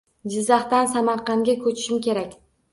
[0.35, 2.37] Jizzaxdan Samarqandga ko‘chishim kerak.